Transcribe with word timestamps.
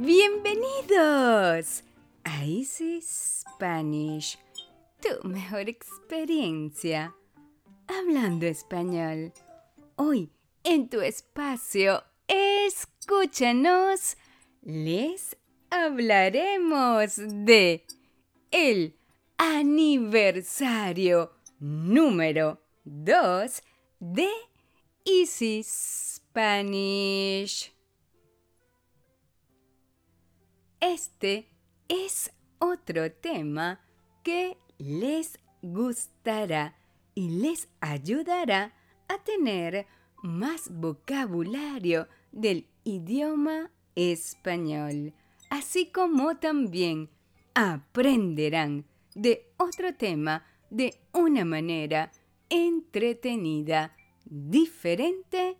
Bienvenidos 0.00 1.82
a 2.22 2.44
Easy 2.44 3.00
Spanish, 3.02 4.38
tu 5.00 5.26
mejor 5.26 5.68
experiencia 5.68 7.16
hablando 7.88 8.46
español. 8.46 9.32
Hoy, 9.96 10.30
en 10.62 10.88
tu 10.88 11.00
espacio, 11.00 12.04
escúchanos, 12.28 14.16
les 14.62 15.36
hablaremos 15.68 17.16
de 17.16 17.84
el 18.52 18.94
aniversario 19.36 21.32
número 21.58 22.62
2 22.84 23.62
de 23.98 24.28
Easy 25.04 25.64
Spanish. 25.64 27.76
Este 30.80 31.48
es 31.88 32.32
otro 32.60 33.10
tema 33.10 33.80
que 34.22 34.56
les 34.78 35.40
gustará 35.60 36.76
y 37.16 37.30
les 37.40 37.68
ayudará 37.80 38.72
a 39.08 39.18
tener 39.24 39.86
más 40.22 40.70
vocabulario 40.70 42.06
del 42.30 42.68
idioma 42.84 43.72
español, 43.96 45.14
así 45.50 45.86
como 45.86 46.36
también 46.36 47.10
aprenderán 47.54 48.84
de 49.16 49.50
otro 49.56 49.94
tema 49.94 50.44
de 50.70 50.94
una 51.12 51.44
manera 51.44 52.12
entretenida, 52.50 53.96
diferente 54.24 55.56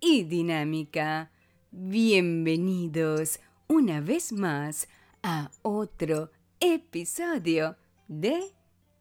y 0.00 0.22
dinámica. 0.22 1.30
Bienvenidos 1.70 3.40
una 3.74 4.00
vez 4.00 4.32
más 4.32 4.86
a 5.20 5.50
otro 5.62 6.30
episodio 6.60 7.76
de 8.06 8.52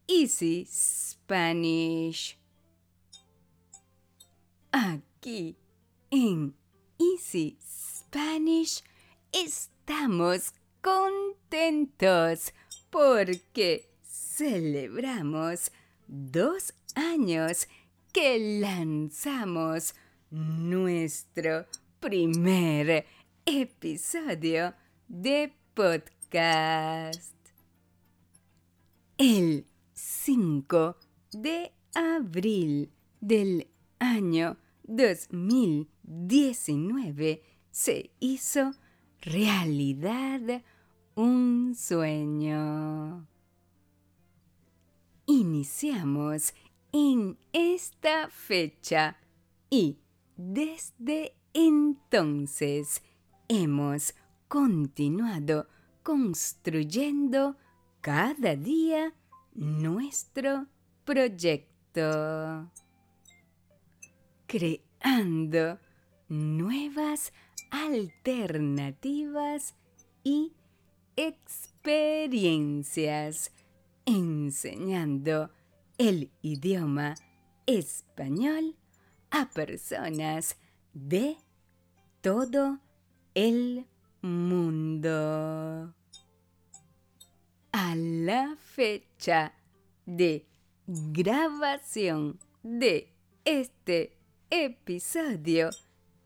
Easy 0.07 0.67
Spanish. 0.67 2.39
Aquí 4.71 5.55
en 6.09 6.55
Easy 6.97 7.59
Spanish 7.61 8.83
estamos 9.31 10.53
contentos 10.81 12.51
porque 12.89 13.91
celebramos 14.01 15.71
dos 16.07 16.73
años 16.95 17.67
que 18.11 18.59
lanzamos 18.59 19.93
nuestro 20.31 21.67
primer 21.99 23.05
episodio 23.45 24.73
de 25.07 25.53
podcast. 25.73 27.33
El 29.17 29.65
5 29.93 30.97
de 31.33 31.73
abril 31.93 32.89
del 33.19 33.67
año 33.99 34.55
2019 34.83 37.43
se 37.69 38.11
hizo 38.19 38.71
realidad 39.21 40.63
un 41.15 41.75
sueño. 41.75 43.27
Iniciamos 45.25 46.53
en 46.91 47.37
esta 47.51 48.29
fecha 48.29 49.17
y 49.69 49.97
desde 50.37 51.35
entonces 51.53 53.01
hemos 53.47 54.13
continuado 54.47 55.67
construyendo 56.03 57.55
cada 58.01 58.55
día 58.55 59.13
nuestro 59.53 60.67
proyecto, 61.05 62.69
creando 64.47 65.79
nuevas 66.27 67.31
alternativas 67.71 69.75
y 70.23 70.53
experiencias, 71.15 73.51
enseñando 74.05 75.51
el 75.97 76.29
idioma 76.41 77.15
español 77.65 78.75
a 79.31 79.49
personas 79.49 80.57
de 80.93 81.37
todo 82.21 82.79
el 83.35 83.85
mundo. 84.21 85.93
A 87.71 87.95
la 87.95 88.55
fecha 88.55 89.53
de 90.05 90.45
grabación 90.85 92.39
de 92.61 93.11
este 93.45 94.17
episodio, 94.49 95.69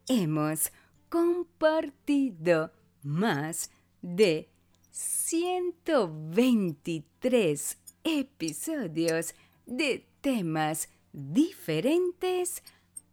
hemos 0.07 0.72
compartido 1.09 2.72
más 3.03 3.69
de 4.01 4.50
123 4.91 7.78
episodios 8.03 9.35
de 9.66 10.06
temas 10.22 10.90
diferentes 11.13 12.62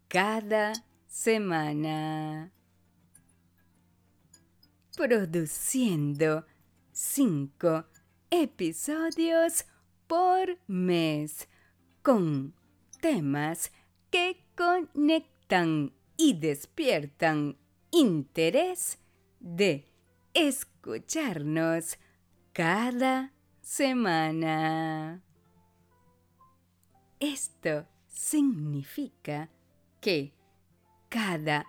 cada 0.09 0.73
semana. 1.07 2.51
Produciendo 4.97 6.47
cinco 6.93 7.85
episodios 8.31 9.67
por 10.07 10.57
mes 10.69 11.49
con 12.03 12.55
temas 13.01 13.73
que 14.13 14.47
conectan 14.57 15.93
y 16.17 16.35
despiertan 16.35 17.57
interés 17.91 18.99
de 19.41 19.85
escucharnos 20.33 21.99
cada 22.53 23.33
semana. 23.61 25.23
Esto 27.19 27.87
significa 28.07 29.51
que 30.01 30.33
cada 31.09 31.67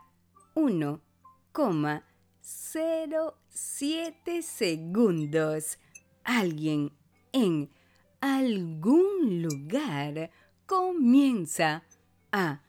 1,07 2.46 4.44
segundos 4.44 5.80
alguien 6.24 6.92
en 7.32 7.72
algún 8.22 9.42
lugar 9.42 10.30
comienza 10.68 11.84
a 12.32 12.62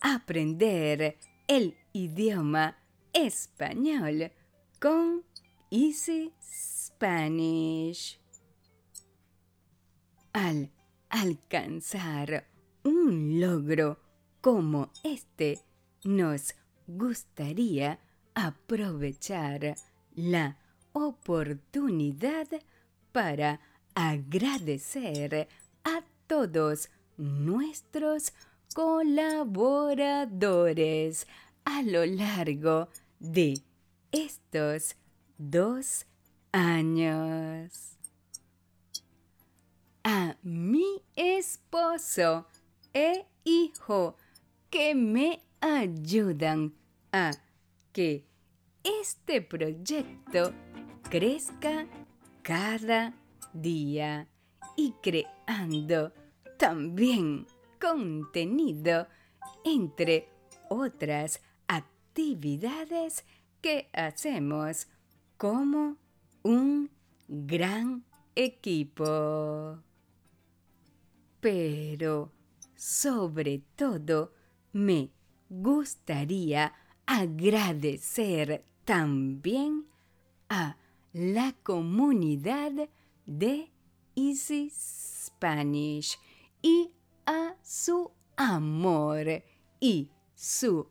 aprender 0.00 1.18
el 1.48 1.76
idioma 1.92 2.78
español 3.12 4.30
con 4.80 5.24
Easy 5.68 6.32
Spanish. 6.40 8.20
Al 10.32 10.70
alcanzar 11.08 12.46
un 12.84 13.40
logro 13.40 13.98
como 14.40 14.92
este, 15.02 15.58
nos 16.04 16.54
gustaría 16.86 17.98
aprovechar 18.34 19.76
la 20.14 20.58
oportunidad 20.92 22.46
para 23.12 23.60
agradecer 23.94 25.48
a 25.84 26.02
todos 26.26 26.90
nuestros 27.16 28.32
colaboradores 28.74 31.26
a 31.64 31.82
lo 31.82 32.04
largo 32.04 32.88
de 33.18 33.62
estos 34.12 34.96
dos 35.38 36.04
años. 36.52 37.96
A 40.02 40.36
mi 40.42 41.02
esposo 41.16 42.46
e 42.92 43.24
hijo 43.44 44.16
que 44.70 44.94
me 44.94 45.42
ayudan 45.60 46.74
a 47.12 47.30
que 47.94 48.26
este 48.82 49.40
proyecto 49.40 50.52
crezca 51.08 51.86
cada 52.42 53.14
día 53.52 54.28
y 54.76 54.92
creando 55.00 56.12
también 56.58 57.46
contenido 57.80 59.06
entre 59.64 60.28
otras 60.68 61.40
actividades 61.68 63.24
que 63.62 63.88
hacemos 63.92 64.88
como 65.36 65.96
un 66.42 66.90
gran 67.28 68.04
equipo. 68.34 69.78
Pero 71.40 72.32
sobre 72.74 73.62
todo 73.76 74.32
me 74.72 75.12
gustaría 75.48 76.74
agradecer 77.06 78.64
también 78.84 79.86
a 80.48 80.76
la 81.12 81.54
comunidad 81.62 82.72
de 83.26 83.70
Easy 84.16 84.70
Spanish 84.70 86.18
y 86.62 86.90
a 87.26 87.54
su 87.62 88.10
amor 88.36 89.44
y 89.80 90.10
su 90.34 90.88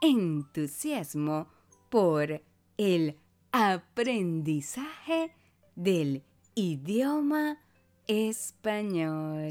entusiasmo 0.00 1.48
por 1.90 2.42
el 2.76 3.18
aprendizaje 3.52 5.32
del 5.74 6.22
idioma 6.54 7.58
español. 8.06 9.48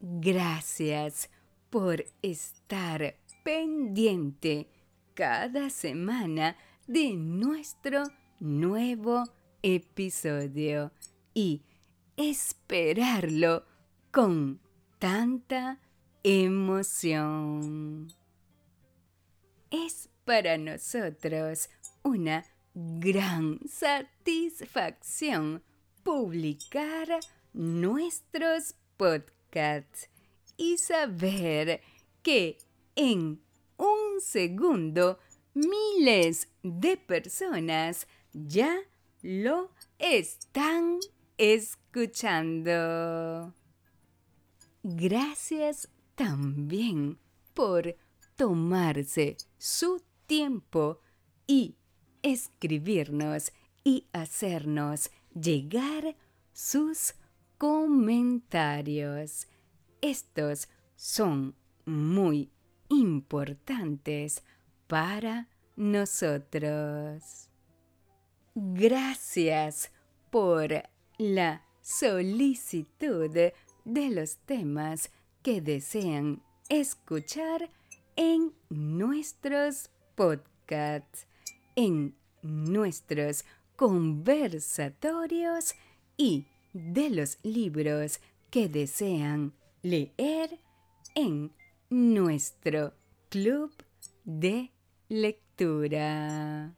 Gracias 0.00 1.30
por 1.70 2.04
estar 2.22 3.16
pendiente 3.42 4.68
cada 5.14 5.70
semana 5.70 6.56
de 6.86 7.14
nuestro 7.14 8.04
nuevo 8.40 9.24
episodio 9.62 10.92
y 11.34 11.62
esperarlo 12.16 13.64
con 14.10 14.60
tanta 14.98 15.80
emoción. 16.22 18.08
Es 19.70 20.08
para 20.24 20.58
nosotros 20.58 21.68
una 22.02 22.44
gran 22.74 23.60
satisfacción 23.68 25.62
publicar 26.02 27.20
nuestros 27.52 28.74
podcasts 28.96 30.08
y 30.56 30.78
saber 30.78 31.80
que 32.22 32.58
en 32.96 33.40
un 33.76 34.20
segundo 34.20 35.18
miles 35.54 36.48
de 36.62 36.96
personas 36.96 38.06
ya 38.32 38.78
lo 39.22 39.70
están 39.98 40.98
escuchando. 41.38 42.72
Gracias 44.82 45.88
también 46.14 47.18
por 47.54 47.96
tomarse 48.36 49.36
su 49.58 50.02
tiempo 50.26 51.00
y 51.46 51.76
escribirnos 52.22 53.52
y 53.84 54.06
hacernos 54.12 55.10
llegar 55.34 56.16
sus 56.52 57.14
comentarios. 57.58 59.46
Estos 60.00 60.68
son 60.96 61.54
muy 61.84 62.50
importantes 62.92 64.42
para 64.86 65.48
nosotros. 65.76 67.48
Gracias 68.54 69.90
por 70.30 70.70
la 71.18 71.62
solicitud 71.80 73.30
de 73.84 74.10
los 74.10 74.36
temas 74.44 75.10
que 75.42 75.60
desean 75.60 76.42
escuchar 76.68 77.70
en 78.16 78.52
nuestros 78.68 79.90
podcasts, 80.14 81.26
en 81.74 82.14
nuestros 82.42 83.44
conversatorios 83.76 85.74
y 86.16 86.46
de 86.74 87.10
los 87.10 87.38
libros 87.42 88.20
que 88.50 88.68
desean 88.68 89.54
leer 89.82 90.58
en 91.14 91.52
nuestro 91.92 92.94
club 93.28 93.70
de 94.24 94.72
lectura. 95.10 96.74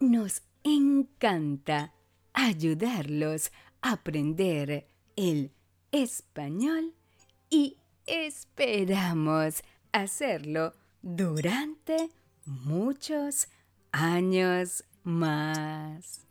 Nos 0.00 0.42
encanta 0.64 1.92
ayudarlos 2.32 3.52
a 3.82 3.92
aprender 3.92 4.88
el 5.16 5.52
español 5.92 6.94
y 7.50 7.76
esperamos 8.06 9.62
hacerlo 9.92 10.72
durante 11.02 12.08
muchos 12.46 13.48
años 13.92 14.82
más. 15.02 16.22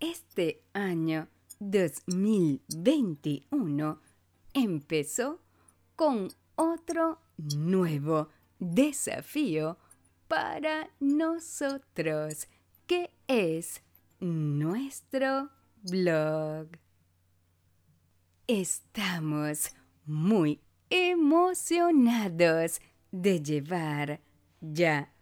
Este 0.00 0.62
año 0.74 1.28
2021 1.60 4.09
empezó 4.54 5.40
con 5.96 6.28
otro 6.56 7.20
nuevo 7.36 8.28
desafío 8.58 9.78
para 10.28 10.90
nosotros, 11.00 12.48
que 12.86 13.10
es 13.26 13.82
nuestro 14.20 15.50
blog. 15.82 16.68
Estamos 18.46 19.72
muy 20.04 20.60
emocionados 20.90 22.80
de 23.12 23.40
llevar 23.40 24.20
ya 24.60 25.12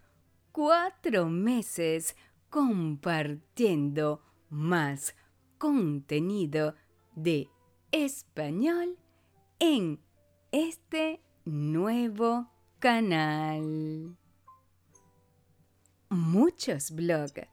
cuatro 0.53 1.27
meses 1.27 2.17
compartiendo 2.51 4.23
más 4.49 5.15
contenido 5.59 6.75
de 7.15 7.49
español 7.93 8.99
en 9.59 10.01
este 10.53 11.21
nuevo 11.45 12.51
canal. 12.79 14.17
Muchos 16.09 16.91
blogs 16.91 17.47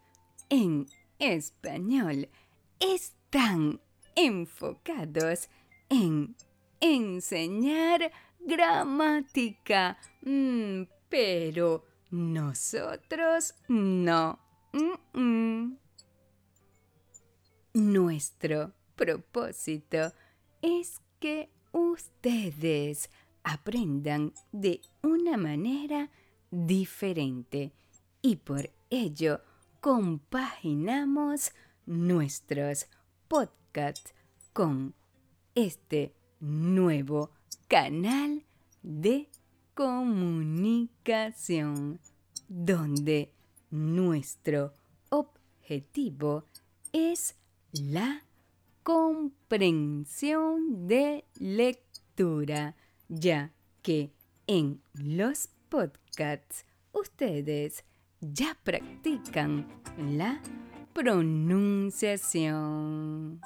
en 0.49 0.87
español 1.19 2.29
están 2.79 3.81
enfocados 4.15 5.49
en 5.89 6.35
enseñar 6.79 8.11
gramática, 8.39 9.97
mm, 10.21 10.83
pero 11.09 11.83
nosotros 12.11 13.55
no. 13.67 14.39
Nuestro 17.73 18.73
propósito 18.95 20.13
es 20.61 21.01
que 21.19 21.54
ustedes 21.75 23.11
aprendan 23.43 24.33
de 24.53 24.81
una 25.03 25.37
manera 25.37 26.09
diferente. 26.49 27.73
Y 28.21 28.37
por 28.37 28.71
ello 28.89 29.41
compaginamos 29.81 31.51
nuestros 31.85 32.87
podcasts 33.27 34.13
con 34.53 34.95
este 35.53 36.15
nuevo 36.39 37.31
canal 37.67 38.45
de 38.81 39.27
comunicación 39.73 41.99
donde 42.47 43.33
nuestro 43.69 44.73
objetivo 45.09 46.45
es 46.93 47.35
la 47.73 48.23
comprensión 48.85 50.87
de 50.87 51.25
lectura, 51.39 52.75
ya 53.09 53.51
que 53.81 54.13
en 54.45 54.83
los 54.93 55.49
podcasts 55.69 56.65
ustedes 56.91 57.83
ya 58.21 58.55
practican 58.63 59.67
la 59.97 60.39
pronunciación. 60.93 63.41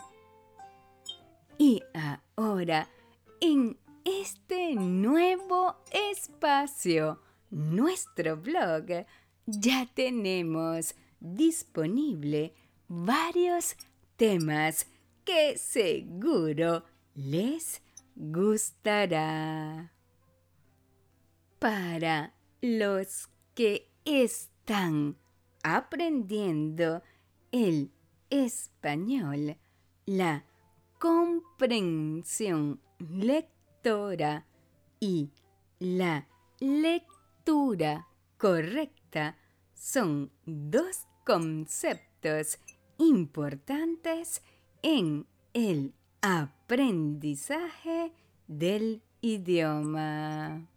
Y 1.58 1.81
ahora, 2.36 2.89
en 3.39 3.79
este 4.03 4.75
nuevo 4.75 5.77
espacio, 5.89 7.22
nuestro 7.50 8.36
blog, 8.36 9.05
ya 9.46 9.89
tenemos 9.93 10.96
disponible 11.22 12.53
varios 12.89 13.77
temas 14.17 14.86
que 15.30 15.60
seguro 15.60 16.84
les 17.14 17.84
gustará. 18.16 19.94
Para 21.60 22.34
los 22.62 23.30
que 23.54 23.92
están 24.06 25.18
aprendiendo 25.62 27.04
el 27.52 27.92
español, 28.32 29.56
la 30.08 30.46
comprensión 30.98 32.82
lectora 32.98 34.48
y 35.00 35.30
la 35.78 36.28
lectura 36.60 38.08
correcta 38.40 39.38
son 39.76 40.32
dos 40.48 41.06
conceptos 41.24 42.58
importantes 42.98 44.42
en 44.82 45.26
el 45.54 45.94
aprendizaje 46.22 48.12
del 48.48 49.02
idioma. 49.22 50.68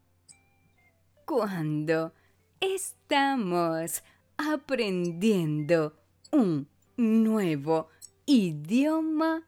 Cuando 1.25 2.13
estamos 2.61 4.03
aprendiendo 4.37 5.97
un 6.31 6.69
nuevo 6.97 7.89
idioma 8.27 9.47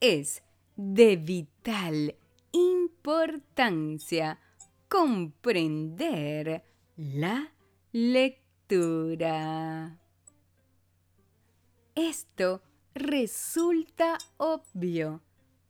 es 0.00 0.42
de 0.76 1.16
vital 1.16 2.14
importancia 2.52 4.38
comprender 4.88 6.64
la 6.96 7.52
lectura. 7.92 8.38
Esto 11.94 12.62
resulta 13.00 14.18
obvio, 14.36 15.20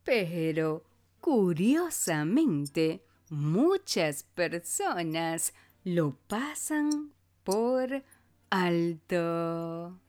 pero 0.03 0.83
curiosamente 1.19 3.03
muchas 3.29 4.23
personas 4.23 5.53
lo 5.83 6.17
pasan 6.27 7.13
por 7.43 8.03
alto. 8.49 9.99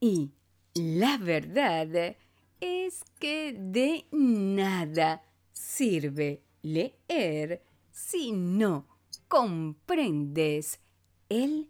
Y 0.00 0.30
la 0.74 1.18
verdad 1.18 2.16
es 2.60 3.04
que 3.18 3.52
de 3.58 4.06
nada 4.12 5.22
sirve 5.52 6.42
leer 6.62 7.62
si 7.90 8.32
no 8.32 8.86
comprendes 9.28 10.80
el 11.28 11.68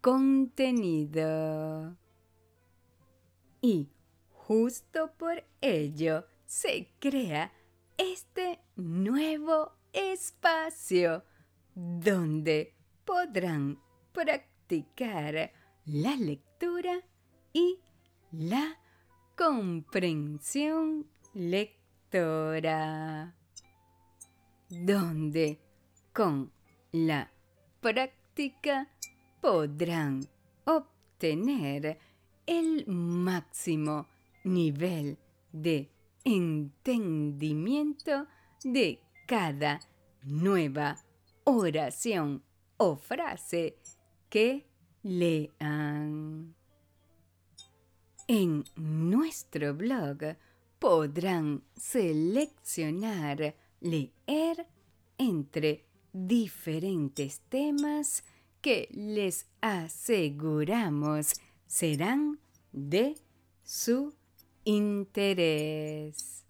contenido. 0.00 1.28
Y 3.60 3.90
justo 4.30 5.12
por 5.18 5.44
ello 5.60 6.24
se 6.46 6.90
crea 6.98 7.52
este 7.96 8.60
nuevo 8.76 9.72
espacio 9.92 11.24
donde 11.74 12.74
podrán 13.04 13.78
practicar 14.12 15.52
la 15.86 16.16
lectura 16.16 17.00
y 17.52 17.80
la 18.32 18.78
comprensión 19.36 21.06
lectora, 21.34 23.34
donde 24.68 25.60
con 26.12 26.52
la 26.92 27.30
práctica 27.80 28.88
podrán 29.40 30.26
obtener 30.64 31.98
el 32.48 32.86
máximo 32.86 34.06
nivel 34.42 35.18
de 35.52 35.90
entendimiento 36.24 38.26
de 38.64 39.02
cada 39.26 39.80
nueva 40.22 40.96
oración 41.44 42.42
o 42.78 42.96
frase 42.96 43.76
que 44.30 44.66
lean. 45.02 46.54
En 48.26 48.64
nuestro 48.76 49.74
blog 49.74 50.36
podrán 50.78 51.62
seleccionar 51.76 53.54
leer 53.80 54.66
entre 55.18 55.84
diferentes 56.14 57.40
temas 57.50 58.24
que 58.62 58.88
les 58.92 59.46
aseguramos 59.60 61.34
serán 61.68 62.40
de 62.72 63.16
su 63.62 64.14
interés. 64.64 66.44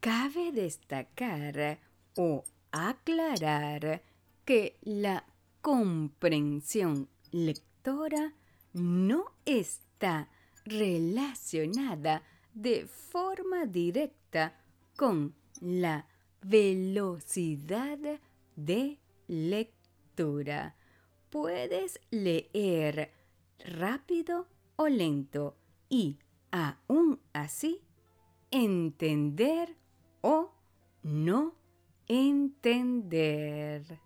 Cabe 0.00 0.52
destacar 0.52 1.78
o 2.16 2.44
aclarar 2.72 4.02
que 4.44 4.76
la 4.82 5.24
comprensión 5.62 7.08
lectora 7.32 8.34
no 8.72 9.32
está 9.44 10.28
relacionada 10.64 12.22
de 12.52 12.86
forma 12.86 13.66
directa 13.66 14.60
con 14.96 15.34
la 15.60 16.06
velocidad 16.42 17.98
de 18.56 18.98
lectura. 19.26 20.76
Puedes 21.30 22.00
leer 22.10 23.15
rápido 23.64 24.46
o 24.76 24.88
lento 24.88 25.56
y 25.88 26.18
aún 26.50 27.20
así 27.32 27.80
entender 28.50 29.76
o 30.20 30.52
no 31.02 31.54
entender. 32.08 34.00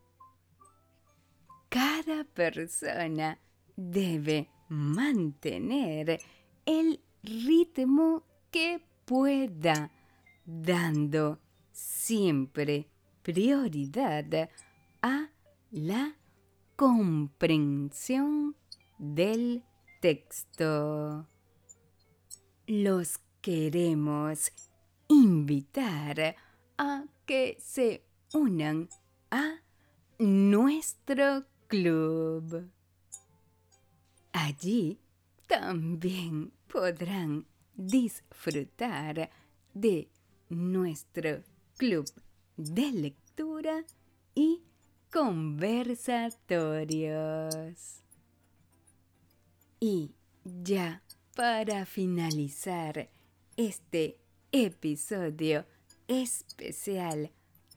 Cada 1.69 2.25
persona 2.25 3.39
debe 3.77 4.49
mantener 4.69 6.21
el 6.67 7.01
ritmo 7.23 8.25
que 8.51 8.83
pueda, 9.05 9.91
dando 10.45 11.39
siempre 11.71 12.89
prioridad 13.23 14.51
a 15.03 15.31
la 15.71 16.17
comprensión 16.77 18.57
del 19.01 19.65
texto. 20.03 21.27
Los 22.67 23.19
queremos 23.41 24.53
invitar 25.09 26.37
a 26.77 27.05
que 27.25 27.57
se 27.61 28.05
unan 28.35 28.91
a 29.31 29.55
nuestro 30.19 31.47
club. 31.67 32.71
Allí 34.33 34.99
también 35.49 36.53
podrán 36.71 37.47
disfrutar 37.75 39.31
de 39.73 40.11
nuestro 40.51 41.43
club 41.79 42.05
de 42.59 42.93
lectura 42.93 43.83
y 44.35 44.63
conversatorios. 45.11 48.03
Y 49.83 50.15
ya 50.45 51.03
para 51.35 51.87
finalizar 51.87 53.09
este 53.57 54.19
episodio 54.53 55.65
especial 56.07 57.31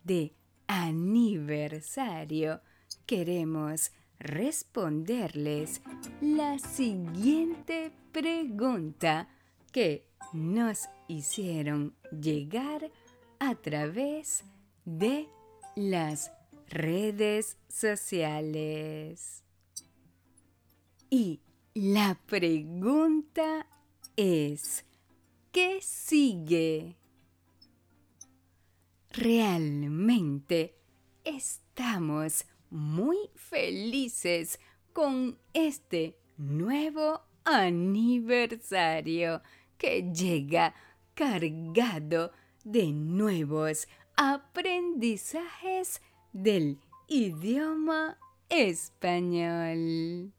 de 0.03 0.33
aniversario, 0.67 2.59
queremos 3.05 3.93
responderles 4.19 5.81
la 6.19 6.59
siguiente 6.59 7.93
pregunta 8.11 9.29
que 9.71 10.05
nos 10.33 10.89
hicieron 11.07 11.95
llegar 12.11 12.91
a 13.39 13.55
través 13.55 14.43
de 14.83 15.29
las 15.77 16.33
redes 16.67 17.57
sociales. 17.69 19.43
Y 21.09 21.42
la 21.75 22.19
pregunta 22.27 23.65
es, 24.15 24.85
¿qué 25.51 25.79
sigue? 25.81 26.97
Realmente 29.09 30.75
estamos 31.23 32.45
muy 32.69 33.17
felices 33.35 34.59
con 34.91 35.39
este 35.53 36.19
nuevo 36.37 37.21
aniversario 37.43 39.41
que 39.77 40.11
llega 40.11 40.75
cargado 41.15 42.31
de 42.63 42.91
nuevos 42.91 43.87
aprendizajes 44.15 46.01
del 46.33 46.79
idioma 47.07 48.19
español. 48.49 50.33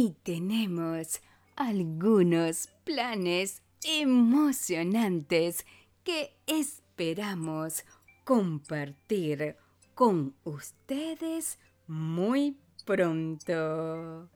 Y 0.00 0.10
tenemos 0.22 1.20
algunos 1.56 2.68
planes 2.84 3.64
emocionantes 3.82 5.66
que 6.04 6.36
esperamos 6.46 7.84
compartir 8.22 9.56
con 9.96 10.36
ustedes 10.44 11.58
muy 11.88 12.60
pronto. 12.86 14.30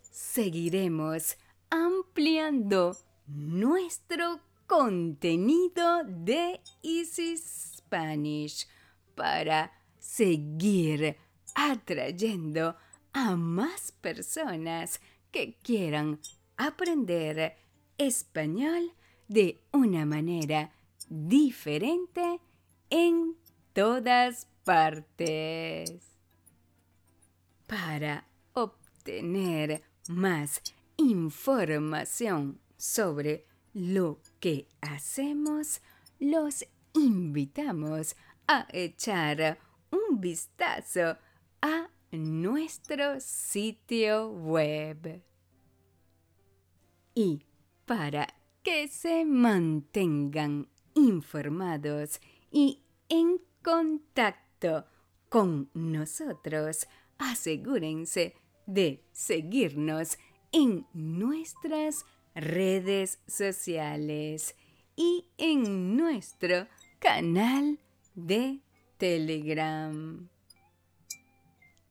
Seguiremos 0.00 1.36
ampliando 1.70 2.96
nuestro 3.28 4.40
contenido 4.66 6.02
de 6.02 6.60
Easy 6.82 7.36
Spanish 7.36 8.66
para 9.14 9.70
seguir 10.00 11.16
atrayendo 11.54 12.74
a 13.16 13.34
más 13.34 13.92
personas 13.92 15.00
que 15.32 15.56
quieran 15.62 16.20
aprender 16.58 17.56
español 17.96 18.92
de 19.26 19.58
una 19.72 20.04
manera 20.04 20.70
diferente 21.08 22.40
en 22.90 23.34
todas 23.72 24.46
partes. 24.64 25.92
para 27.66 28.26
obtener 28.52 29.82
más 30.08 30.60
información 30.98 32.60
sobre 32.76 33.46
lo 33.72 34.20
que 34.40 34.68
hacemos, 34.82 35.80
los 36.20 36.66
invitamos 36.92 38.14
a 38.46 38.68
echar 38.70 39.58
un 39.90 40.20
vistazo 40.20 41.16
nuestro 42.12 43.20
sitio 43.20 44.30
web. 44.30 45.22
Y 47.14 47.42
para 47.84 48.26
que 48.62 48.88
se 48.88 49.24
mantengan 49.24 50.68
informados 50.94 52.20
y 52.50 52.82
en 53.08 53.40
contacto 53.62 54.84
con 55.28 55.70
nosotros, 55.74 56.86
asegúrense 57.18 58.34
de 58.66 59.04
seguirnos 59.12 60.18
en 60.52 60.86
nuestras 60.92 62.04
redes 62.34 63.20
sociales 63.26 64.54
y 64.96 65.26
en 65.38 65.96
nuestro 65.96 66.66
canal 66.98 67.78
de 68.14 68.60
Telegram. 68.98 70.28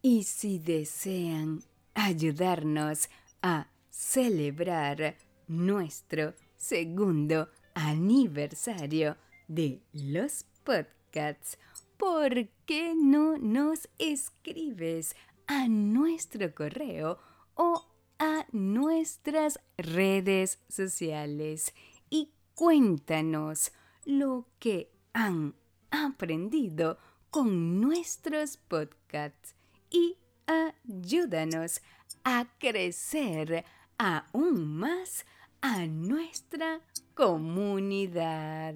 Y 0.08 0.22
si 0.22 0.60
desean 0.60 1.64
ayudarnos 1.96 3.10
a 3.42 3.70
celebrar 3.90 5.18
nuestro 5.48 6.36
segundo 6.56 7.50
aniversario 7.74 9.18
de 9.48 9.82
los 9.94 10.46
podcasts, 10.64 11.58
¿por 11.98 12.50
qué 12.68 12.94
no 12.96 13.40
nos 13.40 13.90
escribes 13.98 15.16
a 15.48 15.68
nuestro 15.68 16.54
correo 16.54 17.18
o 17.56 17.88
a 18.20 18.46
nuestras 18.52 19.60
redes 19.76 20.60
sociales 20.70 21.74
y 22.12 22.30
cuéntanos 22.54 23.72
lo 24.06 24.46
que 24.60 24.92
han 25.14 25.56
aprendido 25.90 27.00
con 27.32 27.82
nuestros 27.82 28.58
podcasts 28.58 29.56
y 29.96 30.18
ayúdanos 30.46 31.82
a 32.24 32.46
crecer 32.60 33.64
aún 33.98 34.78
más 34.78 35.26
a 35.62 35.86
nuestra 35.86 36.82
comunidad. 37.14 38.76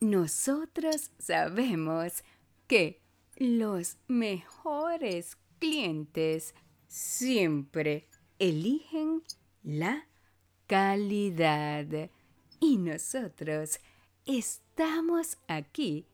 Nosotros 0.00 1.10
sabemos 1.18 2.24
que 2.66 3.02
los 3.36 3.98
mejores 4.08 5.36
clientes 5.58 6.54
siempre 6.88 8.08
eligen 8.38 9.22
la 9.62 10.06
calidad 10.66 12.10
y 12.60 12.78
nosotros 12.78 13.78
estamos 14.24 15.36
aquí 15.46 16.06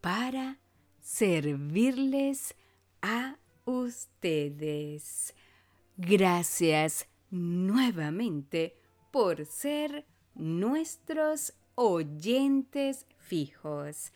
para 0.00 0.58
servirles 1.06 2.54
a 3.00 3.38
ustedes. 3.64 5.32
Gracias 5.96 7.06
nuevamente 7.30 8.76
por 9.12 9.46
ser 9.46 10.04
nuestros 10.34 11.54
oyentes 11.76 13.06
fijos. 13.18 14.10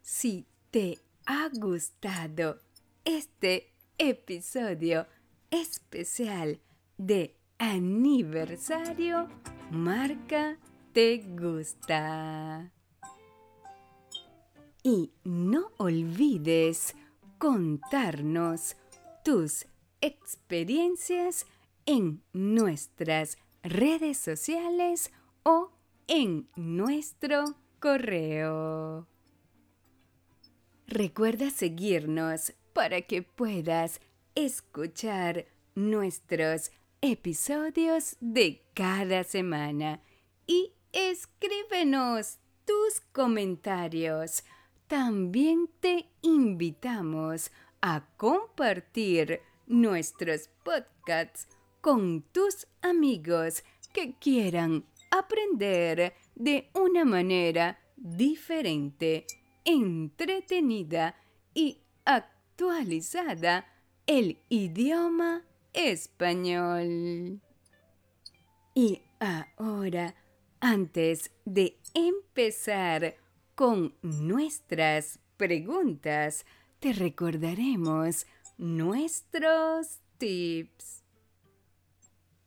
Si 0.01 0.47
te 0.71 0.97
ha 1.27 1.49
gustado 1.53 2.59
este 3.03 3.75
episodio 3.99 5.05
especial 5.51 6.59
de 6.97 7.37
aniversario, 7.59 9.27
marca 9.69 10.57
te 10.93 11.19
gusta. 11.37 12.71
Y 14.81 15.11
no 15.23 15.71
olvides 15.77 16.95
contarnos 17.37 18.77
tus 19.23 19.67
experiencias 20.05 21.47
en 21.87 22.21
nuestras 22.31 23.37
redes 23.63 24.19
sociales 24.19 25.11
o 25.43 25.71
en 26.07 26.47
nuestro 26.55 27.55
correo. 27.79 29.07
Recuerda 30.87 31.49
seguirnos 31.49 32.53
para 32.73 33.01
que 33.01 33.23
puedas 33.23 33.99
escuchar 34.35 35.47
nuestros 35.73 36.71
episodios 37.01 38.17
de 38.19 38.63
cada 38.75 39.23
semana 39.23 40.01
y 40.45 40.73
escríbenos 40.93 42.37
tus 42.65 43.01
comentarios. 43.11 44.43
También 44.87 45.67
te 45.79 46.09
invitamos 46.21 47.51
a 47.81 48.05
compartir 48.17 49.41
nuestros 49.67 50.49
podcasts 50.63 51.47
con 51.81 52.23
tus 52.31 52.67
amigos 52.81 53.63
que 53.93 54.15
quieran 54.17 54.85
aprender 55.11 56.13
de 56.35 56.69
una 56.73 57.05
manera 57.05 57.79
diferente, 57.95 59.25
entretenida 59.63 61.15
y 61.53 61.81
actualizada 62.03 63.65
el 64.05 64.39
idioma 64.49 65.43
español. 65.73 67.41
Y 68.73 69.01
ahora, 69.19 70.15
antes 70.59 71.31
de 71.45 71.77
empezar 71.93 73.15
con 73.55 73.95
nuestras 74.01 75.19
preguntas, 75.37 76.45
te 76.79 76.93
recordaremos 76.93 78.27
nuestros 78.57 79.99
tips. 80.17 81.03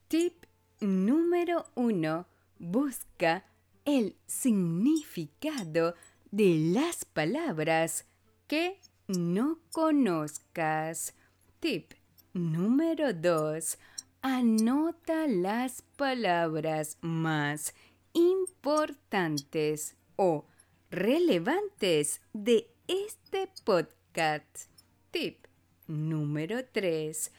Tip 0.09 0.44
número 0.81 1.66
uno. 1.75 2.27
Busca 2.59 3.44
el 3.85 4.16
significado 4.27 5.94
de 6.31 6.57
las 6.73 7.05
palabras 7.05 8.05
que 8.47 8.81
no 9.07 9.59
conozcas. 9.73 11.14
Tip 11.61 11.92
número 12.33 13.12
2. 13.12 13.79
Anota 14.23 15.27
las 15.27 15.83
palabras 15.97 16.99
más 17.01 17.75
importantes 18.12 19.97
o 20.16 20.47
relevantes 20.90 22.21
de 22.33 22.71
este 22.87 23.51
podcast. 23.64 24.66
Tip 25.11 25.47
número 25.88 26.64
3. 26.64 27.33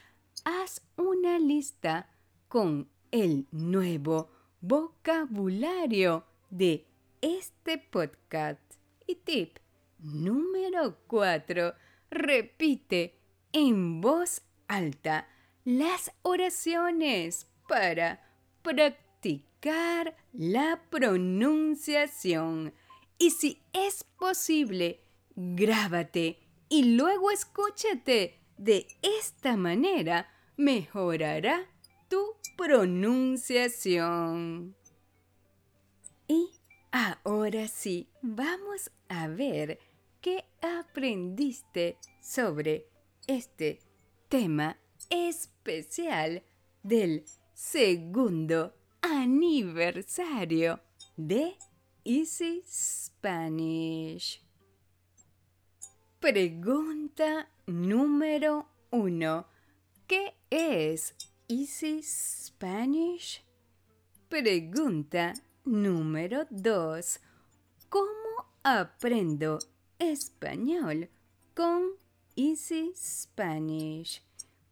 Haz 0.44 0.82
una 0.96 1.38
lista 1.38 2.10
con 2.48 2.88
el 3.10 3.46
nuevo 3.50 4.30
vocabulario 4.60 6.24
de 6.50 6.86
este 7.20 7.78
podcast. 7.78 8.60
Y 9.06 9.14
tip 9.16 9.58
número 9.98 10.98
4. 11.06 11.74
Repite 12.10 13.18
en 13.52 14.00
voz 14.00 14.42
alta 14.68 15.28
las 15.64 16.12
oraciones 16.22 17.46
para 17.68 18.22
practicar 18.62 20.16
la 20.32 20.82
pronunciación. 20.90 22.74
Y 23.18 23.30
si 23.30 23.62
es 23.72 24.04
posible, 24.04 25.00
grábate 25.36 26.38
y 26.68 26.96
luego 26.96 27.30
escúchate. 27.30 28.39
De 28.60 28.86
esta 29.00 29.56
manera 29.56 30.28
mejorará 30.58 31.66
tu 32.10 32.36
pronunciación. 32.58 34.76
Y 36.28 36.50
ahora 36.92 37.68
sí, 37.68 38.10
vamos 38.20 38.90
a 39.08 39.28
ver 39.28 39.78
qué 40.20 40.44
aprendiste 40.60 41.96
sobre 42.20 42.86
este 43.26 43.80
tema 44.28 44.76
especial 45.08 46.42
del 46.82 47.24
segundo 47.54 48.74
aniversario 49.00 50.80
de 51.16 51.56
Easy 52.04 52.62
Spanish. 52.68 54.49
Pregunta 56.20 57.48
número 57.66 58.68
uno. 58.90 59.46
¿Qué 60.06 60.34
es 60.50 61.14
Easy 61.48 62.02
Spanish? 62.02 63.42
Pregunta 64.28 65.32
número 65.64 66.46
dos. 66.50 67.20
¿Cómo 67.88 68.52
aprendo 68.62 69.60
español 69.98 71.08
con 71.54 71.92
Easy 72.36 72.92
Spanish? 72.94 74.22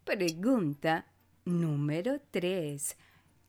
Pregunta 0.04 1.06
número 1.46 2.20
tres. 2.30 2.94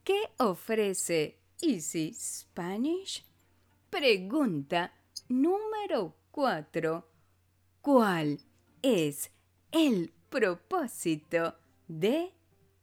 ¿Qué 0.05 0.21
ofrece 0.37 1.37
Easy 1.61 2.13
Spanish? 2.13 3.25
Pregunta 3.89 4.93
número 5.27 6.15
cuatro. 6.31 7.08
¿Cuál 7.81 8.39
es 8.81 9.31
el 9.71 10.11
propósito 10.29 11.55
de 11.87 12.33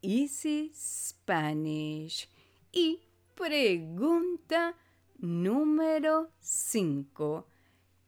Easy 0.01 0.73
Spanish? 0.75 2.31
Y 2.73 3.03
pregunta 3.35 4.75
número 5.19 6.31
5. 6.41 7.47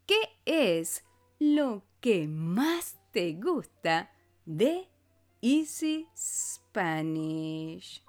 ¿Qué 0.07 0.17
es 0.47 1.05
lo 1.39 1.83
que 2.01 2.27
más 2.27 2.97
te 3.13 3.35
gusta 3.35 4.11
de 4.47 4.89
Easy 5.43 6.09
Spanish? 6.17 8.03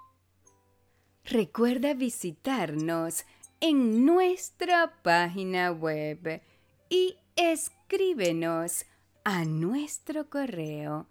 Recuerda 1.24 1.92
visitarnos 1.92 3.26
en 3.60 4.06
nuestra 4.06 5.02
página 5.02 5.70
web 5.70 6.40
y 6.88 7.19
escríbenos 7.36 8.84
a 9.24 9.44
nuestro 9.44 10.28
correo. 10.30 11.08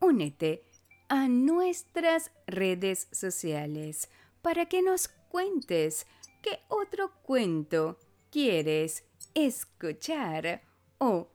Únete 0.00 0.64
a 1.08 1.28
nuestras 1.28 2.30
redes 2.46 3.08
sociales 3.12 4.08
para 4.42 4.66
que 4.66 4.82
nos 4.82 5.08
cuentes 5.08 6.06
qué 6.42 6.60
otro 6.68 7.12
cuento 7.22 7.98
quieres 8.30 9.04
escuchar 9.34 10.62
o 10.98 11.28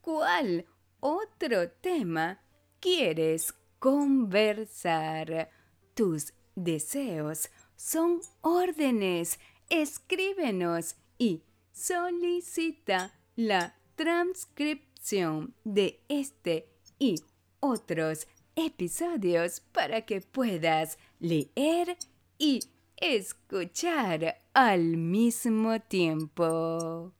cuál 0.00 0.66
otro 1.00 1.70
tema 1.70 2.40
quieres 2.80 3.54
conversar. 3.78 5.50
Tus 5.94 6.32
deseos 6.54 7.50
son 7.76 8.20
órdenes. 8.42 9.38
Escríbenos 9.68 10.96
y 11.18 11.42
solicita 11.72 13.14
la 13.36 13.79
transcripción 14.00 15.52
de 15.62 16.00
este 16.08 16.70
y 16.98 17.16
otros 17.60 18.26
episodios 18.56 19.60
para 19.60 20.06
que 20.06 20.22
puedas 20.22 20.96
leer 21.18 21.98
y 22.38 22.60
escuchar 22.96 24.38
al 24.54 24.96
mismo 24.96 25.78
tiempo. 25.80 27.12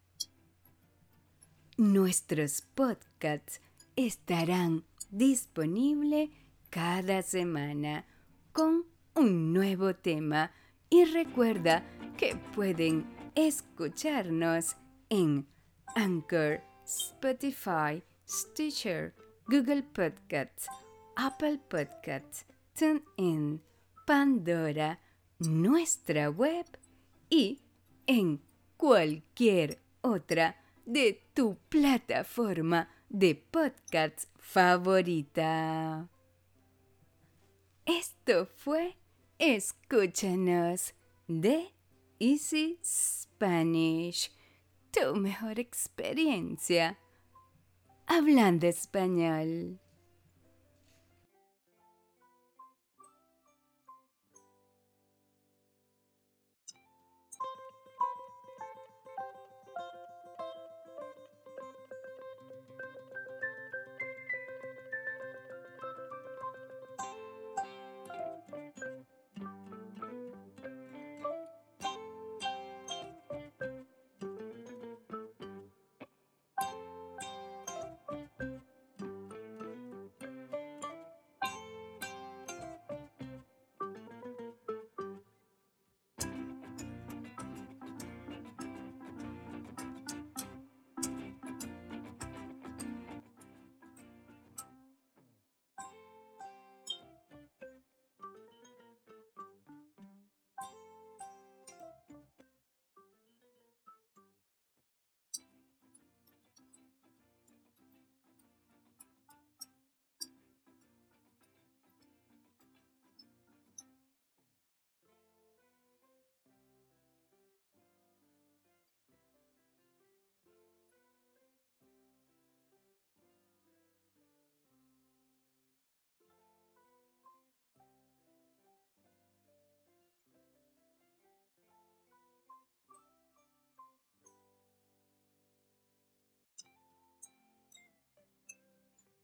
Nuestros 1.77 2.63
podcasts 2.63 3.61
estarán 3.95 4.83
disponibles 5.11 6.31
cada 6.71 7.21
semana 7.21 8.07
con 8.53 8.87
un 9.15 9.53
nuevo 9.53 9.95
tema 9.95 10.51
y 10.89 11.05
recuerda 11.05 11.85
que 12.17 12.37
pueden 12.55 13.05
escucharnos 13.35 14.77
en 15.11 15.47
Anchor, 15.95 16.70
Spotify, 16.91 18.03
Stitcher, 18.27 19.15
Google 19.47 19.83
Podcasts, 19.83 20.67
Apple 21.17 21.59
Podcasts, 21.69 22.45
TuneIn, 22.75 23.61
Pandora, 24.05 24.99
nuestra 25.39 26.31
web 26.31 26.67
y 27.29 27.61
en 28.09 28.41
cualquier 28.77 29.79
otra 30.01 30.57
de 30.85 31.23
tu 31.33 31.57
plataforma 31.69 32.89
de 33.09 33.37
podcasts 33.37 34.29
favorita. 34.39 36.09
Esto 37.87 38.47
fue 38.57 38.97
Escúchanos 39.39 40.93
de 41.29 41.73
Easy 42.19 42.81
Spanish, 42.85 44.33
tu 44.91 45.15
mejor 45.15 45.59
experiencia 45.59 46.99
hablando 48.07 48.67
español. 48.67 49.81